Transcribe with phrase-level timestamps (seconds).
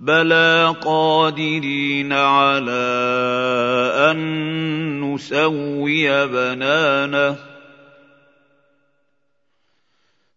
[0.00, 2.88] بلى قادرين على
[4.10, 7.36] ان نسوي بنانه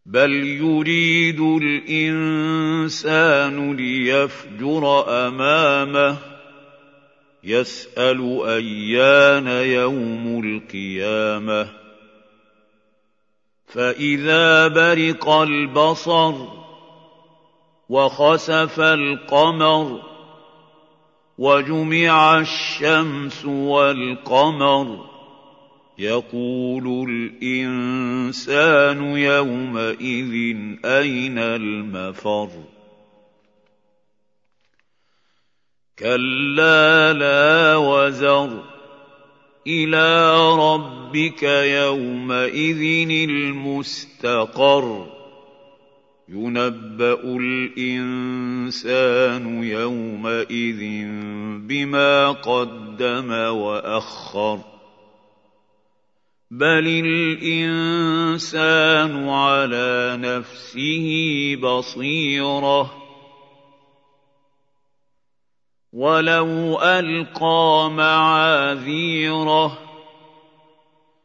[0.05, 2.55] بل يريد الانسان
[3.75, 6.17] ليفجر امامه
[7.43, 11.67] يسال ايان يوم القيامه
[13.67, 16.60] فاذا برق البصر
[17.91, 20.01] وخسف القمر
[21.37, 25.05] وجمع الشمس والقمر
[25.97, 30.33] يقول الإنسان يومئذ
[30.85, 32.49] أين المفر
[35.99, 38.63] كلا لا وزر
[39.67, 41.43] إلى ربك
[41.83, 45.10] يومئذ المستقر
[46.31, 48.83] ينبا الانسان
[49.63, 50.79] يومئذ
[51.67, 54.59] بما قدم واخر
[56.51, 58.49] بل الانسان
[59.29, 61.07] على نفسه
[61.61, 62.93] بصيره
[65.93, 69.90] ولو القى معاذيره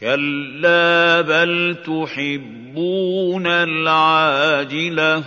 [0.00, 5.24] كلا بل تحبون العاجله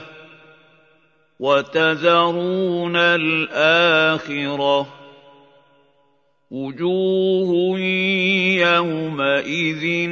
[1.40, 4.88] وتذرون الاخره
[6.52, 7.80] وجوه
[8.60, 10.10] يومئذ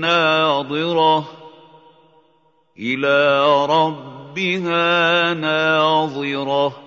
[0.00, 1.28] ناظره
[2.78, 6.85] إلى ربها ناظره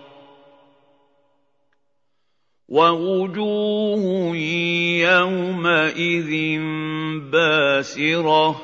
[2.69, 4.35] ووجوه
[5.01, 6.31] يومئذ
[7.31, 8.61] باسرة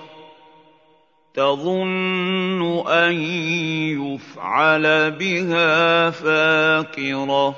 [1.33, 3.13] تظن أن
[3.97, 7.55] يفعل بها فاقرة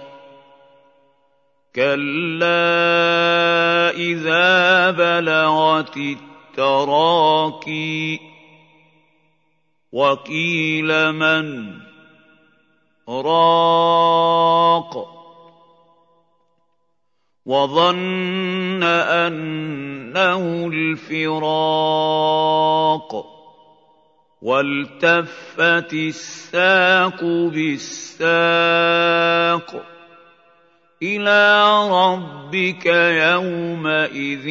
[1.75, 2.47] كلا
[3.89, 5.97] إذا بلغت
[6.57, 8.19] التراكي
[9.91, 11.73] وقيل من
[13.09, 15.16] راق
[17.47, 21.77] وظن أنه الفراق
[24.41, 28.25] والتفت الساق بالساق
[31.03, 32.85] إلى ربك
[33.31, 34.47] يومئذ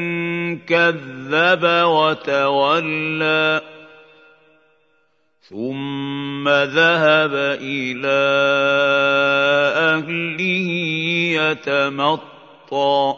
[0.67, 3.61] كذب وتولى
[5.49, 8.21] ثم ذهب إلى
[9.75, 10.69] أهله
[11.41, 13.15] يتمطى.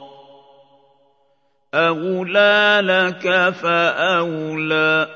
[1.73, 5.07] أولى لك فأولى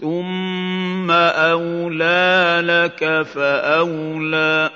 [0.00, 4.69] ثم أولى لك فأولى.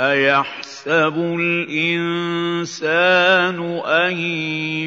[0.00, 2.80] ايحسب الانسان
[3.84, 4.16] ان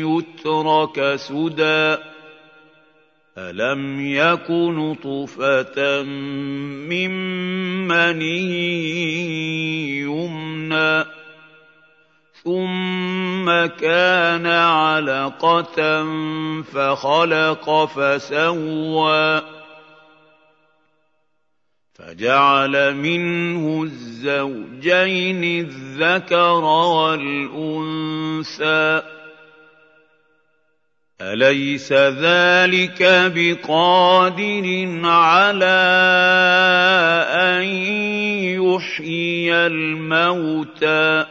[0.02, 1.98] يترك سدى
[3.38, 6.02] الم يك نطفه
[6.90, 7.12] من
[7.88, 8.80] مني
[10.00, 11.06] يمنى
[12.44, 16.04] ثم كان علقه
[16.64, 19.42] فخلق فسوى
[21.94, 26.64] فجعل منه الزوجين الذكر
[27.54, 28.22] والأنثى.
[31.22, 35.84] أليس ذلك بقادر على
[37.30, 37.64] أن
[38.60, 41.26] يحيي الموتى؟